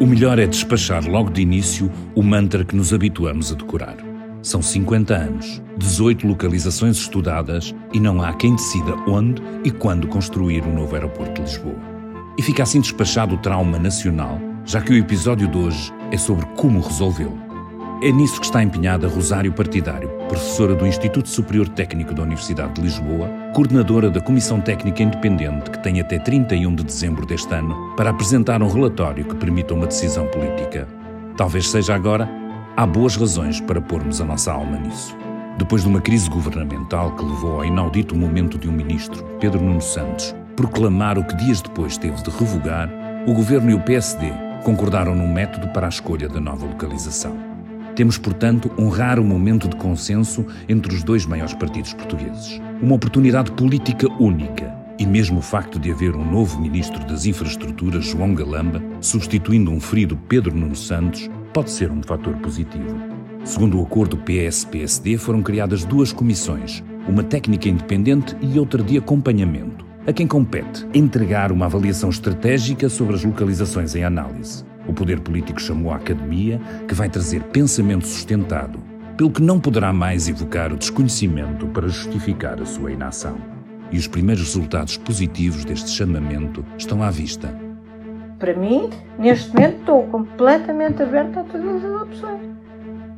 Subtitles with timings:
[0.00, 3.96] O melhor é despachar logo de início o mantra que nos habituamos a decorar.
[4.42, 10.62] São 50 anos, 18 localizações estudadas e não há quem decida onde e quando construir
[10.64, 11.78] o novo aeroporto de Lisboa.
[12.36, 16.44] E fica assim despachado o trauma nacional, já que o episódio de hoje é sobre
[16.56, 17.38] como resolvê-lo.
[18.02, 22.82] É nisso que está empenhada Rosário Partidário, professora do Instituto Superior Técnico da Universidade de
[22.82, 28.10] Lisboa, coordenadora da Comissão Técnica Independente, que tem até 31 de dezembro deste ano para
[28.10, 30.86] apresentar um relatório que permita uma decisão política.
[31.36, 32.28] Talvez seja agora
[32.76, 35.16] Há boas razões para pormos a nossa alma nisso.
[35.56, 39.80] Depois de uma crise governamental que levou ao inaudito momento de um ministro, Pedro Nuno
[39.80, 42.90] Santos, proclamar o que dias depois teve de revogar,
[43.28, 44.26] o governo e o PSD
[44.64, 47.53] concordaram num método para a escolha da nova localização.
[47.94, 52.60] Temos, portanto, um raro momento de consenso entre os dois maiores partidos portugueses.
[52.82, 54.74] Uma oportunidade política única.
[54.98, 59.80] E mesmo o facto de haver um novo ministro das Infraestruturas, João Galamba, substituindo um
[59.80, 62.96] ferido Pedro Nuno Santos, pode ser um fator positivo.
[63.44, 69.84] Segundo o acordo PS-PSD, foram criadas duas comissões, uma técnica independente e outra de acompanhamento,
[70.06, 74.64] a quem compete entregar uma avaliação estratégica sobre as localizações em análise.
[74.86, 78.78] O poder político chamou a academia, que vai trazer pensamento sustentado,
[79.16, 83.36] pelo que não poderá mais evocar o desconhecimento para justificar a sua inação.
[83.90, 87.64] E os primeiros resultados positivos deste chamamento estão à vista
[88.44, 92.42] para mim, neste momento, estou completamente aberta a todas as opções.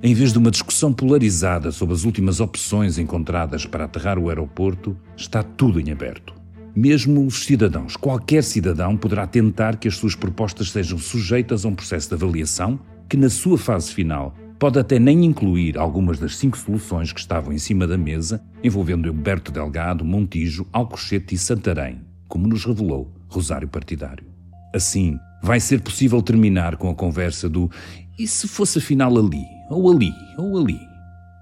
[0.01, 4.97] Em vez de uma discussão polarizada sobre as últimas opções encontradas para aterrar o aeroporto,
[5.17, 6.36] está tudo em aberto.
[6.77, 11.75] Mesmo os cidadãos, qualquer cidadão poderá tentar que as suas propostas sejam sujeitas a um
[11.75, 16.59] processo de avaliação que, na sua fase final, pode até nem incluir algumas das cinco
[16.59, 22.47] soluções que estavam em cima da mesa, envolvendo Humberto Delgado, Montijo, Alcochete e Santarém, como
[22.47, 24.27] nos revelou Rosário Partidário.
[24.75, 27.71] Assim, vai ser possível terminar com a conversa do
[28.19, 30.79] e se fosse afinal ali, ou ali, ou ali.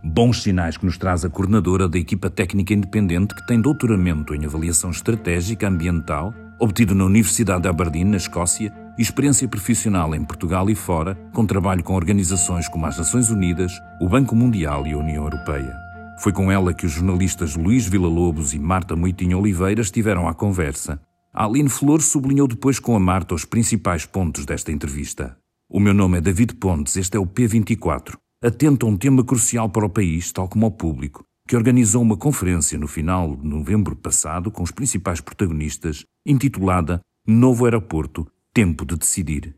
[0.05, 4.45] Bons sinais que nos traz a coordenadora da equipa técnica independente que tem doutoramento em
[4.45, 10.71] avaliação estratégica ambiental, obtido na Universidade de Aberdeen, na Escócia, e experiência profissional em Portugal
[10.71, 14.99] e fora, com trabalho com organizações como as Nações Unidas, o Banco Mundial e a
[14.99, 15.75] União Europeia.
[16.21, 21.01] Foi com ela que os jornalistas Luís Villa-Lobos e Marta Moitinho Oliveira estiveram à conversa
[21.35, 25.37] a Aline Flor sublinhou depois com a Marta os principais pontos desta entrevista.
[25.69, 28.15] O meu nome é David Pontes, este é o P24.
[28.45, 32.15] Atento a um tema crucial para o país, tal como ao público, que organizou uma
[32.15, 38.97] conferência no final de novembro passado com os principais protagonistas, intitulada Novo Aeroporto Tempo de
[38.97, 39.57] Decidir.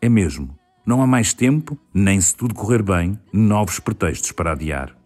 [0.00, 0.58] É mesmo.
[0.86, 4.96] Não há mais tempo, nem se tudo correr bem, novos pretextos para adiar.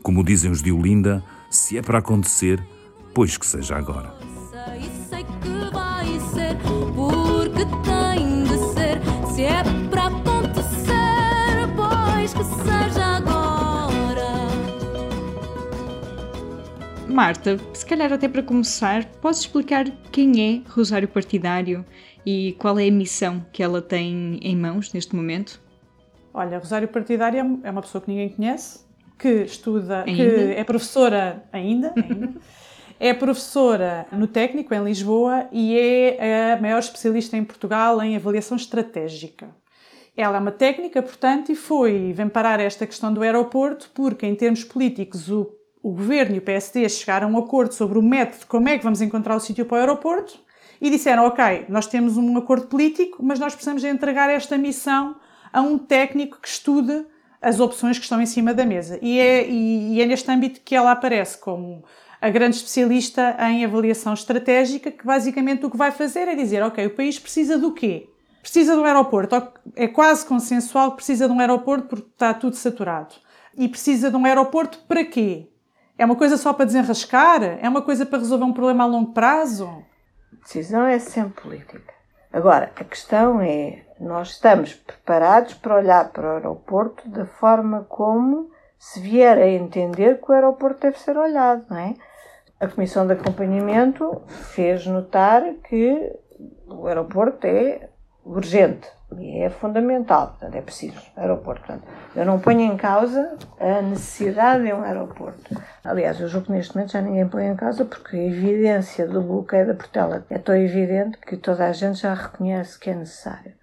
[0.00, 2.64] Como dizem os de Olinda, se é para acontecer,
[3.12, 4.17] pois que seja agora.
[17.18, 21.84] Marta, se calhar até para começar, podes explicar quem é Rosário Partidário
[22.24, 25.60] e qual é a missão que ela tem em mãos neste momento?
[26.32, 28.86] Olha, Rosário Partidário é uma pessoa que ninguém conhece,
[29.18, 30.12] que estuda, ainda?
[30.14, 32.34] que é professora ainda, ainda
[33.00, 38.56] É professora no técnico em Lisboa e é a maior especialista em Portugal em avaliação
[38.56, 39.48] estratégica.
[40.16, 44.36] Ela é uma técnica, portanto, e foi, vem parar esta questão do aeroporto, porque em
[44.36, 48.46] termos políticos o, o governo e o PSD chegaram a um acordo sobre o método,
[48.46, 50.38] como é que vamos encontrar o sítio para o aeroporto,
[50.80, 55.16] e disseram, ok, nós temos um acordo político, mas nós precisamos de entregar esta missão
[55.52, 57.04] a um técnico que estude
[57.40, 58.98] as opções que estão em cima da mesa.
[59.00, 61.84] E é, e, e é neste âmbito que ela aparece como
[62.20, 66.86] a grande especialista em avaliação estratégica, que basicamente o que vai fazer é dizer, ok,
[66.86, 68.08] o país precisa do quê?
[68.42, 69.36] Precisa de um aeroporto.
[69.76, 73.14] É quase consensual que precisa de um aeroporto porque está tudo saturado.
[73.56, 75.48] E precisa de um aeroporto para quê?
[75.98, 77.42] É uma coisa só para desenrascar?
[77.42, 79.66] É uma coisa para resolver um problema a longo prazo?
[80.32, 81.92] A decisão é sempre política.
[82.32, 88.48] Agora, a questão é: nós estamos preparados para olhar para o aeroporto da forma como
[88.78, 91.94] se vier a entender que o aeroporto deve ser olhado, não é?
[92.60, 96.12] A Comissão de Acompanhamento fez notar que
[96.68, 97.88] o aeroporto é
[98.28, 101.62] urgente e é fundamental, portanto, é preciso aeroporto.
[101.66, 105.56] Portanto, eu não ponho em causa a necessidade de um aeroporto.
[105.82, 109.22] Aliás, eu julgo que neste momento já ninguém põe em causa porque a evidência do
[109.22, 113.54] bloqueio da Portela é tão evidente que toda a gente já reconhece que é necessário.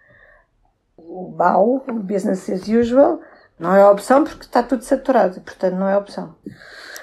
[0.97, 3.19] O BAU, o Business as Usual,
[3.59, 6.35] não é opção porque está tudo saturado, portanto não é opção.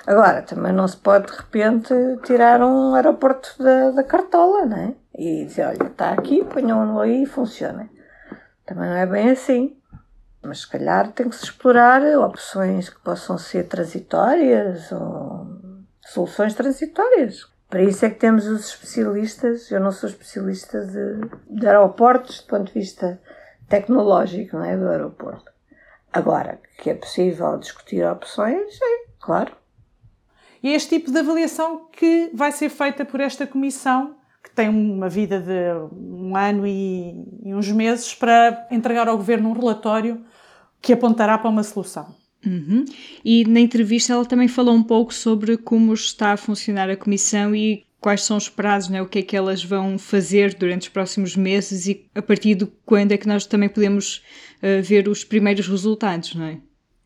[0.05, 1.95] Agora, também não se pode de repente
[2.25, 4.95] tirar um aeroporto da, da cartola, não é?
[5.17, 7.89] E dizer, olha, está aqui, ponham-no aí e funciona.
[8.65, 9.77] Também não é bem assim.
[10.43, 15.47] Mas se calhar tem que se explorar opções que possam ser transitórias ou
[16.01, 17.47] soluções transitórias.
[17.69, 19.71] Para isso é que temos os especialistas.
[19.71, 23.21] Eu não sou especialista de, de aeroportos do ponto de vista
[23.69, 24.77] tecnológico, não é?
[24.77, 25.51] Do aeroporto.
[26.13, 29.57] Agora, que é possível discutir opções, é claro.
[30.63, 34.69] E é este tipo de avaliação que vai ser feita por esta comissão, que tem
[34.69, 40.25] uma vida de um ano e, e uns meses, para entregar ao governo um relatório
[40.81, 42.15] que apontará para uma solução.
[42.45, 42.85] Uhum.
[43.25, 47.55] E na entrevista ela também falou um pouco sobre como está a funcionar a comissão
[47.55, 49.01] e quais são os prazos, né?
[49.01, 52.67] o que é que elas vão fazer durante os próximos meses e a partir de
[52.85, 54.25] quando é que nós também podemos
[54.57, 56.59] uh, ver os primeiros resultados, não é?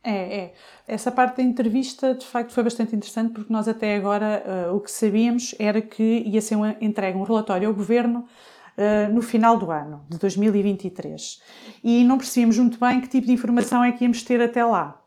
[0.06, 0.54] É, é.
[0.86, 4.80] Essa parte da entrevista, de facto, foi bastante interessante porque nós até agora uh, o
[4.80, 9.58] que sabíamos era que ia ser uma, entregue um relatório ao Governo uh, no final
[9.58, 11.42] do ano, de 2023.
[11.82, 15.02] E não percebíamos muito bem que tipo de informação é que íamos ter até lá.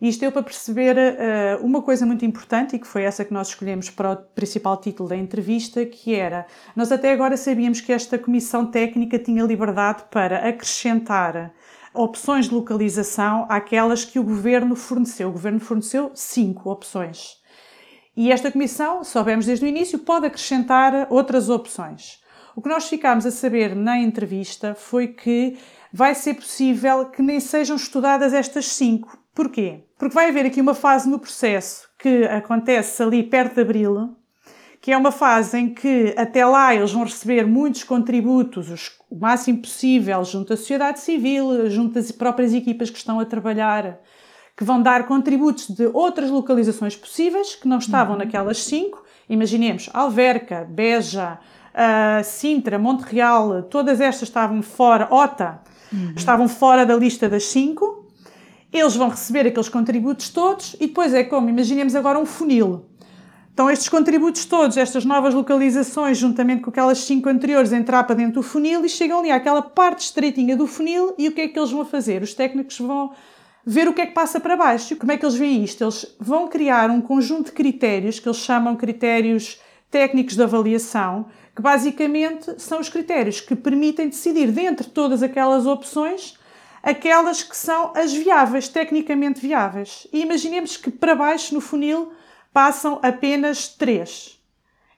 [0.00, 3.34] E isto deu para perceber uh, uma coisa muito importante e que foi essa que
[3.34, 7.92] nós escolhemos para o principal título da entrevista, que era, nós até agora sabíamos que
[7.92, 11.52] esta comissão técnica tinha liberdade para acrescentar
[11.98, 15.28] opções de localização àquelas que o governo forneceu.
[15.28, 17.36] O governo forneceu cinco opções.
[18.16, 22.20] E esta comissão, soubemos desde o início, pode acrescentar outras opções.
[22.56, 25.56] O que nós ficámos a saber na entrevista foi que
[25.92, 29.16] vai ser possível que nem sejam estudadas estas cinco.
[29.34, 29.84] Porquê?
[29.96, 34.16] Porque vai haver aqui uma fase no processo que acontece ali perto de abril,
[34.80, 39.16] que é uma fase em que até lá eles vão receber muitos contributos, os, o
[39.16, 43.98] máximo possível, junto à sociedade civil, junto às próprias equipas que estão a trabalhar,
[44.56, 48.18] que vão dar contributos de outras localizações possíveis que não estavam uhum.
[48.18, 49.04] naquelas cinco.
[49.28, 51.38] Imaginemos Alverca, Beja,
[51.74, 55.60] uh, Sintra, Monte Real, todas estas estavam fora, Ota,
[55.92, 56.12] uhum.
[56.16, 58.06] estavam fora da lista das cinco.
[58.72, 62.84] Eles vão receber aqueles contributos todos e depois é como, imaginemos agora um funil.
[63.58, 68.34] Então, estes contributos todos, estas novas localizações, juntamente com aquelas cinco anteriores, entrar para dentro
[68.34, 71.58] do funil e chegam ali àquela parte estreitinha do funil e o que é que
[71.58, 72.22] eles vão fazer?
[72.22, 73.10] Os técnicos vão
[73.66, 74.94] ver o que é que passa para baixo.
[74.94, 75.82] Como é que eles veem isto?
[75.82, 79.60] Eles vão criar um conjunto de critérios que eles chamam critérios
[79.90, 81.26] técnicos de avaliação,
[81.56, 86.38] que basicamente são os critérios que permitem decidir, dentre todas aquelas opções,
[86.80, 90.06] aquelas que são as viáveis, tecnicamente viáveis.
[90.12, 92.12] E imaginemos que para baixo no funil
[92.58, 94.36] passam apenas três.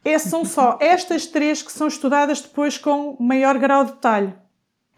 [0.02, 4.32] Essas são só estas três que são estudadas depois com maior grau de detalhe.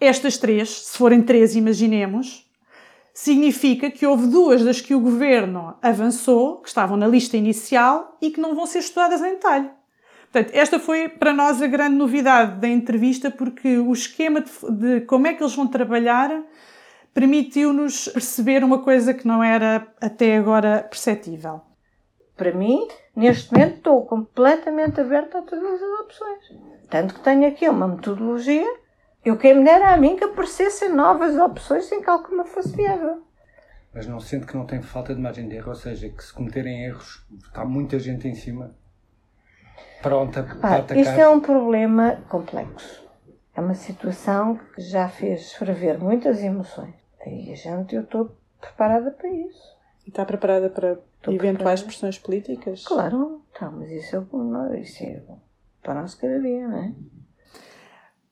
[0.01, 2.49] Estas três, se forem três, imaginemos,
[3.13, 8.31] significa que houve duas das que o governo avançou, que estavam na lista inicial e
[8.31, 9.69] que não vão ser estudadas em detalhe.
[10.31, 15.01] Portanto, esta foi para nós a grande novidade da entrevista, porque o esquema de, de
[15.01, 16.31] como é que eles vão trabalhar
[17.13, 21.72] permitiu-nos perceber uma coisa que não era até agora perceptível.
[22.43, 26.41] Para mim, neste momento, estou completamente aberta a todas as opções.
[26.91, 28.67] Tanto que tenho aqui uma metodologia.
[29.25, 33.23] Eu quem me dera a mim que aparecessem novas opções sem que alguma fosse viável.
[33.95, 36.35] Mas não sente que não tem falta de margem de erro, ou seja, que se
[36.35, 38.75] cometerem erros, está muita gente em cima
[40.03, 40.97] pronta para atacar.
[40.97, 43.09] Isto é um problema complexo.
[43.55, 46.97] É uma situação que já fez ferver muitas emoções.
[47.25, 49.82] E a gente, eu estou preparada para isso.
[50.07, 51.85] Está preparada para estou eventuais preparada.
[51.87, 52.85] pressões políticas?
[52.85, 55.23] Claro, tá, mas isso é, isso é
[55.83, 56.93] para nós cada dia, não é?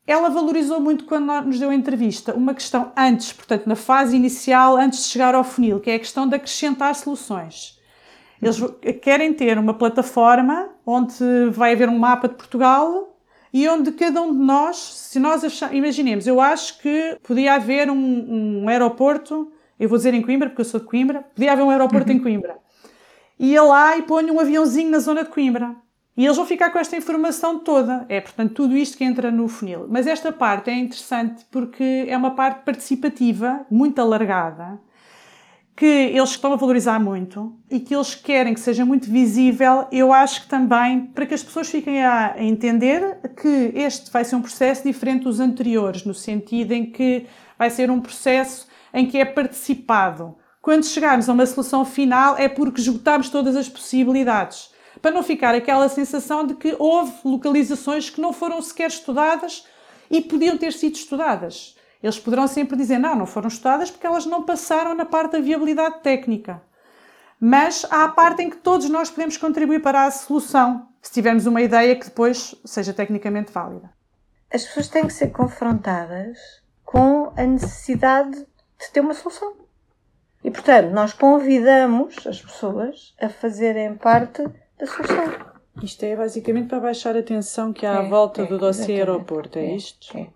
[0.06, 4.76] Ela valorizou muito quando nos deu a entrevista uma questão antes, portanto, na fase inicial,
[4.76, 7.78] antes de chegar ao funil, que é a questão de acrescentar soluções.
[8.42, 8.58] Eles
[9.02, 11.22] querem ter uma plataforma onde
[11.52, 13.16] vai haver um mapa de Portugal
[13.52, 17.90] e onde cada um de nós, se nós achamos, imaginemos, eu acho que podia haver
[17.90, 21.64] um, um, aeroporto, eu vou dizer em Coimbra, porque eu sou de Coimbra, podia haver
[21.64, 22.16] um aeroporto uhum.
[22.16, 22.58] em Coimbra.
[23.38, 25.74] Ia lá e ponho um aviãozinho na zona de Coimbra.
[26.14, 28.04] E eles vão ficar com esta informação toda.
[28.06, 29.86] É, portanto, tudo isto que entra no funil.
[29.88, 34.78] Mas esta parte é interessante porque é uma parte participativa, muito alargada,
[35.74, 40.12] que eles estão a valorizar muito e que eles querem que seja muito visível, eu
[40.12, 44.42] acho que também para que as pessoas fiquem a entender que este vai ser um
[44.42, 47.24] processo diferente dos anteriores, no sentido em que
[47.58, 50.36] vai ser um processo em que é participado.
[50.60, 54.70] Quando chegarmos a uma solução final é porque esgotamos todas as possibilidades,
[55.00, 59.64] para não ficar aquela sensação de que houve localizações que não foram sequer estudadas
[60.10, 61.76] e podiam ter sido estudadas.
[62.02, 65.40] Eles poderão sempre dizer, não, não foram estudadas porque elas não passaram na parte da
[65.40, 66.62] viabilidade técnica.
[67.38, 71.46] Mas há a parte em que todos nós podemos contribuir para a solução, se tivermos
[71.46, 73.90] uma ideia que depois seja tecnicamente válida.
[74.52, 76.38] as pessoas têm que ser confrontadas
[76.84, 78.46] com a necessidade
[78.80, 79.54] de ter uma solução.
[80.42, 84.42] E, portanto, nós convidamos as pessoas a fazerem parte
[84.78, 85.50] da solução.
[85.82, 88.96] Isto é basicamente para baixar a tensão que há é, à volta é, do dossiê
[88.96, 90.16] aeroporto, é, é isto?
[90.16, 90.26] É.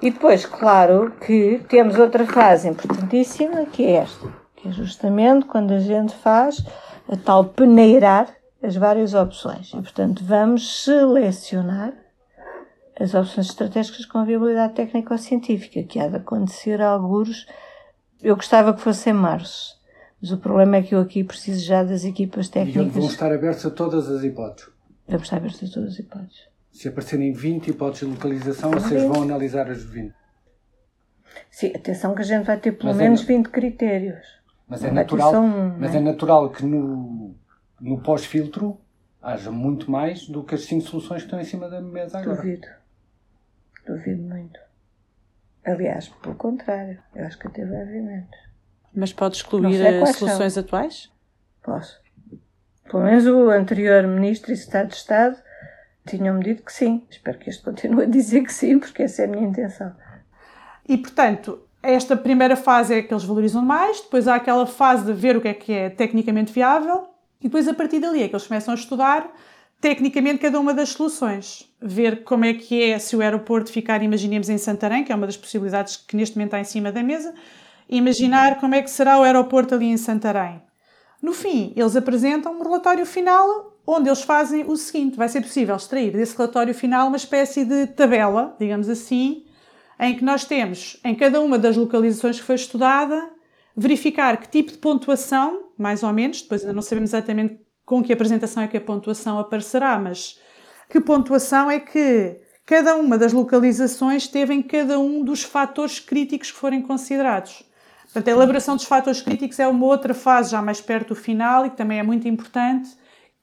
[0.00, 5.72] E depois, claro, que temos outra fase importantíssima, que é esta, que é justamente quando
[5.72, 6.64] a gente faz
[7.08, 8.28] a tal peneirar
[8.62, 9.70] as várias opções.
[9.70, 11.92] E, portanto, vamos selecionar
[12.98, 17.46] as opções estratégicas com viabilidade técnico-científica, que há de acontecer a alguns.
[18.22, 19.78] Eu gostava que fosse em março,
[20.20, 22.96] mas o problema é que eu aqui preciso já das equipas técnicas.
[22.96, 24.70] E vão estar abertos a todas as hipóteses?
[25.08, 26.48] Vamos estar abertos a todas as hipóteses.
[26.70, 30.14] Se aparecerem 20 hipóteses de localização, vocês vão analisar as 20?
[31.50, 34.24] Sim, atenção que a gente vai ter pelo mas é menos é, 20 critérios.
[34.68, 35.98] Mas, é natural, um, mas é?
[35.98, 37.34] é natural que no,
[37.80, 38.78] no pós-filtro
[39.20, 42.36] haja muito mais do que as 5 soluções que estão em cima da mesa agora.
[42.36, 42.68] Duvido.
[43.86, 44.28] Duvido.
[45.64, 48.28] Aliás, pelo contrário, eu acho que até vai haver menos.
[48.94, 50.62] Mas pode excluir as soluções são.
[50.62, 51.10] atuais?
[51.62, 52.00] Posso.
[52.90, 55.36] Pelo menos o anterior Ministro e Estado de Estado
[56.06, 57.06] tinham-me dito que sim.
[57.08, 59.94] Espero que este continue a dizer que sim, porque essa é a minha intenção.
[60.88, 65.12] E, portanto, esta primeira fase é que eles valorizam mais, depois há aquela fase de
[65.12, 67.08] ver o que é que é tecnicamente viável,
[67.40, 69.30] e depois a partir dali é que eles começam a estudar
[69.80, 71.68] tecnicamente cada uma das soluções.
[71.80, 75.26] Ver como é que é se o aeroporto ficar, imaginemos, em Santarém, que é uma
[75.26, 77.34] das possibilidades que neste momento está em cima da mesa,
[77.88, 80.62] imaginar como é que será o aeroporto ali em Santarém.
[81.22, 85.76] No fim, eles apresentam um relatório final onde eles fazem o seguinte: vai ser possível
[85.76, 89.44] extrair desse relatório final uma espécie de tabela, digamos assim,
[89.98, 93.30] em que nós temos, em cada uma das localizações que foi estudada,
[93.76, 97.60] verificar que tipo de pontuação, mais ou menos, depois ainda não sabemos exatamente
[97.90, 100.38] com que apresentação é que a pontuação aparecerá, mas
[100.88, 106.52] que pontuação é que cada uma das localizações teve em cada um dos fatores críticos
[106.52, 107.64] que forem considerados.
[108.04, 111.66] Portanto, a elaboração dos fatores críticos é uma outra fase já mais perto do final
[111.66, 112.88] e que também é muito importante.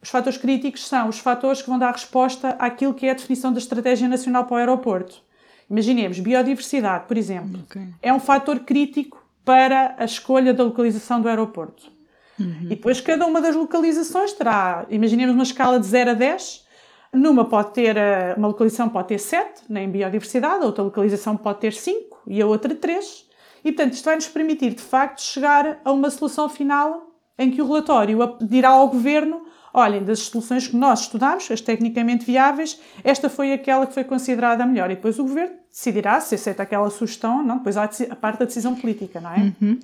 [0.01, 3.51] Os fatores críticos são os fatores que vão dar resposta àquilo que é a definição
[3.51, 5.21] da Estratégia Nacional para o Aeroporto.
[5.69, 7.89] Imaginemos, biodiversidade, por exemplo, okay.
[8.01, 11.96] é um fator crítico para a escolha da localização do aeroporto.
[12.39, 12.57] Uhum.
[12.61, 16.65] E depois cada uma das localizações terá, imaginemos uma escala de 0 a 10,
[17.13, 21.73] numa pode ter, eh, uma localização pode ter 7, em biodiversidade, outra localização pode ter
[21.73, 23.25] 5 e a outra 3.
[23.63, 27.61] E portanto isto vai nos permitir de facto chegar a uma solução final em que
[27.61, 33.29] o relatório dirá ao Governo olhem, das soluções que nós estudámos, as tecnicamente viáveis, esta
[33.29, 34.89] foi aquela que foi considerada a melhor.
[34.89, 37.57] E depois o governo decidirá se aceita aquela sugestão ou não.
[37.57, 39.53] Depois há a parte da decisão política, não é?
[39.61, 39.79] Uhum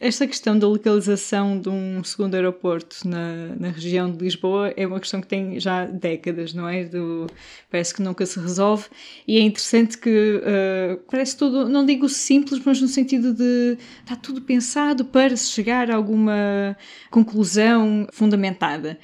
[0.00, 4.98] esta questão da localização de um segundo aeroporto na, na região de Lisboa é uma
[4.98, 6.84] questão que tem já décadas, não é?
[6.84, 7.28] Do,
[7.70, 8.86] parece que nunca se resolve
[9.28, 14.16] e é interessante que uh, parece tudo, não digo simples, mas no sentido de está
[14.16, 16.76] tudo pensado para se chegar a alguma
[17.08, 18.98] conclusão fundamentada.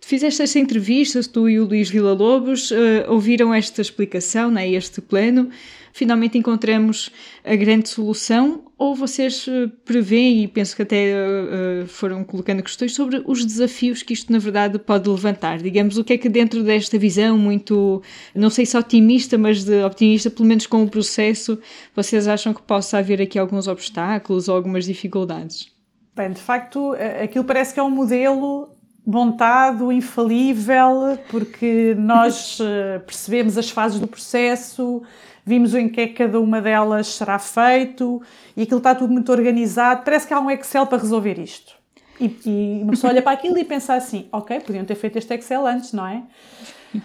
[0.00, 2.74] Fizeste esta entrevista, tu e o Luís Villa-Lobos uh,
[3.08, 5.50] ouviram esta explicação, né, este plano,
[5.98, 7.10] finalmente encontramos
[7.44, 12.94] a grande solução ou vocês eh, preveem, e penso que até uh, foram colocando questões
[12.94, 15.58] sobre os desafios que isto na verdade pode levantar?
[15.58, 18.00] Digamos, o que é que dentro desta visão muito,
[18.32, 21.58] não sei se otimista, mas de optimista, pelo menos com o processo,
[21.96, 25.66] vocês acham que possa haver aqui alguns obstáculos ou algumas dificuldades?
[26.14, 28.70] Bem, de facto, aquilo parece que é um modelo
[29.04, 32.58] montado, infalível, porque nós
[33.06, 35.02] percebemos as fases do processo,
[35.48, 38.22] vimos em que é que cada uma delas será feito
[38.54, 40.04] e aquilo está tudo muito organizado.
[40.04, 41.72] Parece que há um Excel para resolver isto.
[42.20, 45.32] E, e uma pessoa olha para aquilo e pensa assim: ok, podiam ter feito este
[45.34, 46.22] Excel antes, não é?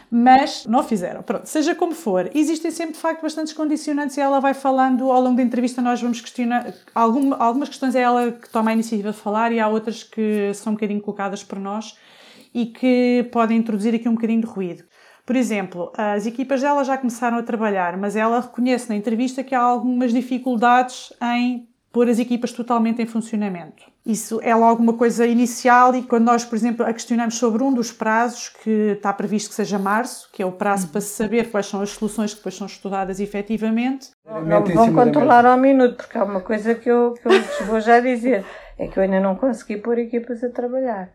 [0.10, 1.22] Mas não fizeram.
[1.24, 5.22] Pronto, seja como for, existem sempre de facto bastantes condicionantes e ela vai falando ao
[5.22, 5.82] longo da entrevista.
[5.82, 6.74] Nós vamos questionar.
[6.94, 10.54] Algum, algumas questões é ela que toma a iniciativa de falar e há outras que
[10.54, 11.98] são um bocadinho colocadas por nós
[12.54, 14.84] e que podem introduzir aqui um bocadinho de ruído.
[15.26, 19.56] Por exemplo, as equipas dela já começaram a trabalhar, mas ela reconhece na entrevista que
[19.56, 23.84] há algumas dificuldades em pôr as equipas totalmente em funcionamento.
[24.06, 27.72] Isso é logo uma coisa inicial e quando nós, por exemplo, a questionamos sobre um
[27.72, 31.68] dos prazos, que está previsto que seja março, que é o prazo para saber quais
[31.68, 34.10] são as soluções que depois são estudadas efetivamente.
[34.26, 38.02] Não vão controlar ao minuto, porque há uma coisa que eu, que eu vou já
[38.02, 38.44] dizer,
[38.78, 41.12] é que eu ainda não consegui pôr equipas a trabalhar.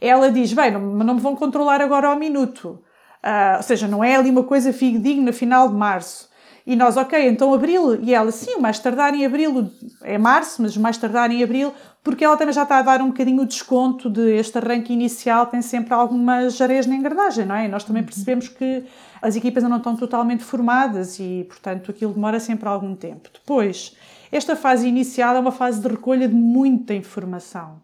[0.00, 2.82] Ela diz, bem, não, não me vão controlar agora ao minuto.
[3.24, 6.28] Uh, ou seja, não é ali uma coisa fidedigna final de março.
[6.66, 8.02] E nós, ok, então abril.
[8.02, 9.70] E ela, sim, o mais tardar em abril,
[10.02, 13.00] é março, mas o mais tardar em abril, porque ela também já está a dar
[13.00, 17.54] um bocadinho o desconto de este arranque inicial, tem sempre alguma jarez na engrenagem, não
[17.54, 17.64] é?
[17.64, 18.06] E nós também uhum.
[18.06, 18.84] percebemos que
[19.22, 23.30] as equipas ainda não estão totalmente formadas e, portanto, aquilo demora sempre algum tempo.
[23.32, 23.96] Depois,
[24.30, 27.82] esta fase inicial é uma fase de recolha de muita informação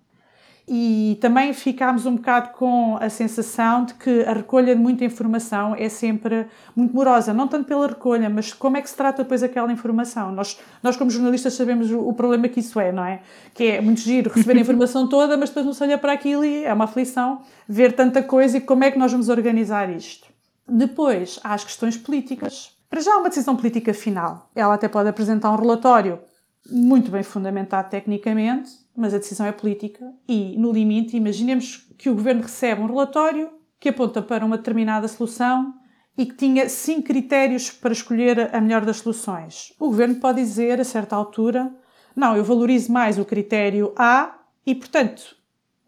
[0.72, 5.74] e também ficámos um bocado com a sensação de que a recolha de muita informação
[5.74, 6.46] é sempre
[6.76, 10.30] muito morosa, não tanto pela recolha, mas como é que se trata depois aquela informação.
[10.30, 13.20] Nós, nós como jornalistas, sabemos o, problema que isso é, não é?
[13.52, 16.44] Que é muito giro receber a informação toda, mas depois não se olha para aquilo
[16.44, 20.28] e é uma aflição ver tanta coisa e como é que nós vamos organizar isto.
[20.68, 22.70] Depois, há as questões políticas.
[22.88, 24.48] Para já, uma decisão política final.
[24.54, 26.20] Ela até pode apresentar um relatório
[26.68, 32.14] muito bem fundamentado tecnicamente, mas a decisão é política e, no limite, imaginemos que o
[32.14, 35.74] governo recebe um relatório que aponta para uma determinada solução
[36.16, 39.72] e que tinha cinco critérios para escolher a melhor das soluções.
[39.78, 41.72] O governo pode dizer, a certa altura,
[42.14, 45.36] não, eu valorizo mais o critério A e, portanto,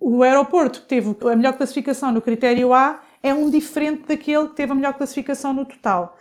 [0.00, 4.56] o aeroporto que teve a melhor classificação no critério A é um diferente daquele que
[4.56, 6.16] teve a melhor classificação no total.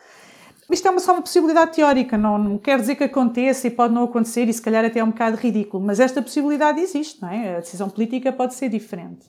[0.72, 3.94] Isto é uma, só uma possibilidade teórica, não, não quer dizer que aconteça e pode
[3.94, 7.30] não acontecer e se calhar até é um bocado ridículo, mas esta possibilidade existe, não
[7.30, 7.58] é?
[7.58, 9.26] A decisão política pode ser diferente.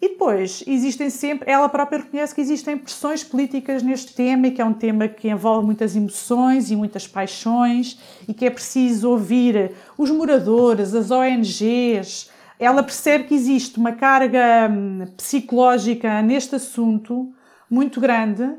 [0.00, 4.60] E depois, existem sempre, ela própria reconhece que existem pressões políticas neste tema e que
[4.60, 9.72] é um tema que envolve muitas emoções e muitas paixões e que é preciso ouvir
[9.96, 12.30] os moradores, as ONGs.
[12.60, 17.32] Ela percebe que existe uma carga hum, psicológica neste assunto
[17.70, 18.54] muito grande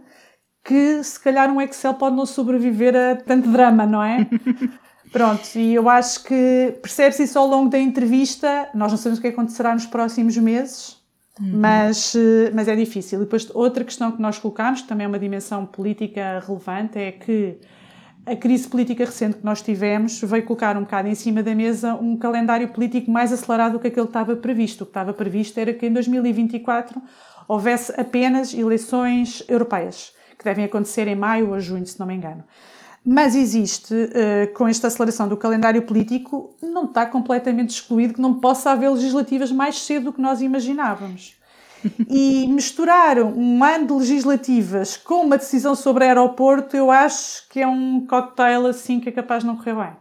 [0.68, 4.28] que se calhar um Excel pode não sobreviver a tanto drama, não é?
[5.14, 8.68] Pronto, e eu acho que percebe-se isso ao longo da entrevista.
[8.76, 10.98] Nós não sabemos o que acontecerá nos próximos meses,
[11.40, 11.52] uhum.
[11.54, 13.20] mas, eh, mas é difícil.
[13.20, 17.14] E depois, outra questão que nós colocamos, que também é uma dimensão política relevante, é
[17.14, 17.58] que
[18.26, 21.96] a crise política recente que nós tivemos veio colocar um bocado em cima da mesa
[21.96, 24.82] um calendário político mais acelerado do que aquele que estava previsto.
[24.82, 27.02] O que estava previsto era que em 2024
[27.48, 30.17] houvesse apenas eleições europeias
[30.48, 32.44] devem acontecer em maio ou junho, se não me engano.
[33.06, 38.34] Mas existe, uh, com esta aceleração do calendário político, não está completamente excluído que não
[38.34, 41.36] possa haver legislativas mais cedo do que nós imaginávamos.
[42.10, 47.68] E misturar um ano de legislativas com uma decisão sobre aeroporto, eu acho que é
[47.68, 49.92] um cocktail assim que é capaz de não correr bem.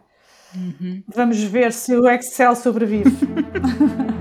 [0.55, 1.03] Uhum.
[1.07, 3.15] Vamos ver se o Excel sobrevive.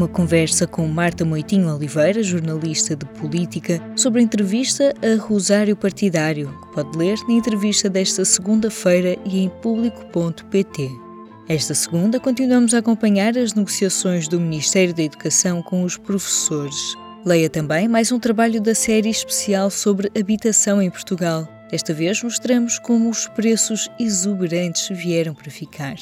[0.00, 6.58] Uma conversa com Marta Moitinho Oliveira, jornalista de política, sobre a entrevista a Rosário Partidário,
[6.62, 10.90] que pode ler na entrevista desta segunda-feira e em público.pt.
[11.46, 16.96] Esta segunda, continuamos a acompanhar as negociações do Ministério da Educação com os professores.
[17.22, 21.46] Leia também mais um trabalho da série especial sobre habitação em Portugal.
[21.70, 25.96] Desta vez mostramos como os preços exuberantes vieram para ficar.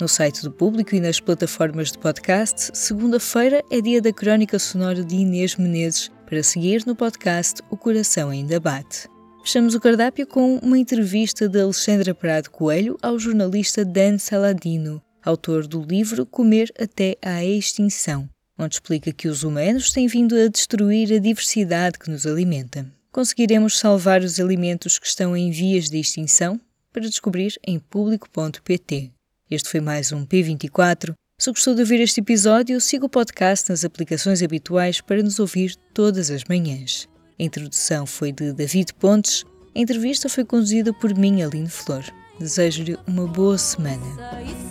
[0.00, 5.04] No site do público e nas plataformas de podcast, segunda-feira é dia da crónica sonora
[5.04, 9.08] de Inês Menezes, para seguir no podcast O Coração Ainda Bate.
[9.44, 15.64] Fechamos o cardápio com uma entrevista de Alexandra Prado Coelho ao jornalista Dan Saladino, autor
[15.64, 18.28] do livro Comer até à Extinção,
[18.58, 22.84] onde explica que os humanos têm vindo a destruir a diversidade que nos alimenta.
[23.12, 26.60] Conseguiremos salvar os alimentos que estão em vias de extinção?
[26.92, 29.13] Para descobrir em público.pt.
[29.54, 31.14] Este foi mais um P24.
[31.40, 35.76] Se gostou de ouvir este episódio, siga o podcast nas aplicações habituais para nos ouvir
[35.94, 37.08] todas as manhãs.
[37.38, 42.02] A introdução foi de David Pontes, a entrevista foi conduzida por mim, Aline Flor.
[42.40, 44.04] Desejo-lhe uma boa semana.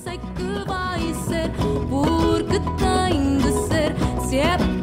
[0.04, 1.50] Sei que vai ser,
[1.90, 4.83] porque tem de ser, se é